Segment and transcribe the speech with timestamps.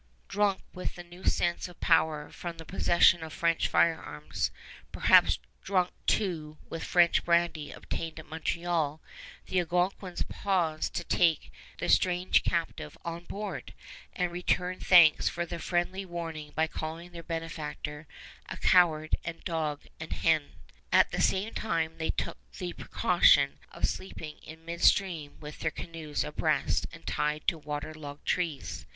[0.27, 4.49] Drunk with the new sense of power from the possession of French firearms,
[4.91, 8.99] perhaps drunk too with French brandy obtained at Montreal,
[9.45, 13.75] the Algonquins paused to take the strange captive on board,
[14.15, 18.07] and returned thanks for the friendly warning by calling their benefactor
[18.49, 20.53] a "coward and a dog and a hen."
[20.91, 25.69] At the same time they took the precaution of sleeping in mid stream with their
[25.69, 28.87] canoes abreast tied to water logged trees.